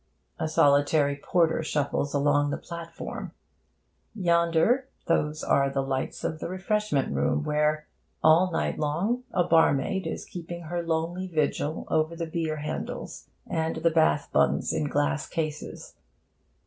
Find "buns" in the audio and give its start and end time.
14.33-14.73